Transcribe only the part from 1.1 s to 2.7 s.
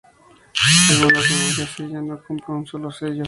las "Memorias", ella no compró un